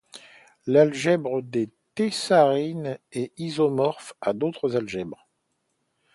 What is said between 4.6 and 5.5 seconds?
algèbres.